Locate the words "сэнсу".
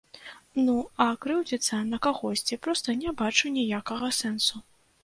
4.25-4.69